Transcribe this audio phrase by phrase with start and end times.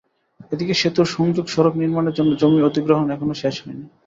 [0.51, 3.85] এদিকে সেতুর সংযোগ সড়ক নির্মাণের জন্য জমি অধিগ্রহণ এখনো শেষ হয়নি।